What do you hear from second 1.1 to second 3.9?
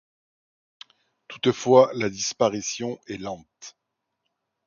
Toutefois la disparition est lente.